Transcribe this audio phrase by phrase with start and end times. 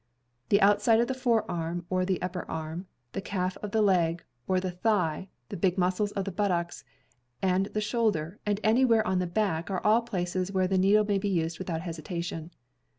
[0.49, 4.59] The outside of the forearm or the upper arm, the calf of the leg, or
[4.59, 6.83] the thigh, the big muscles of the buttocks,
[7.39, 11.19] and the shoulder, and anywhere on the back are all places where the needle may
[11.19, 12.49] be used without hesitation.